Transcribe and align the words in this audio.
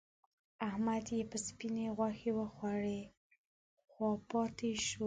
احمد 0.67 1.01
چې 1.07 1.15
سپينې 1.47 1.85
غوښې 1.97 2.31
وخوړې؛ 2.37 3.01
خواپوتی 3.91 4.71
شو. 4.87 4.99